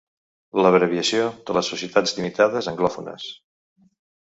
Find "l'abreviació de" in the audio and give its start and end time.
0.65-1.57